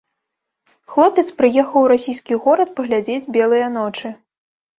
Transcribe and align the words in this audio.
Хлопец 0.93 1.23
прыехаў 1.41 1.77
у 1.85 1.89
расійскі 1.93 2.33
горад 2.47 2.73
паглядзець 2.81 3.29
белыя 3.37 3.67
ночы. 3.77 4.13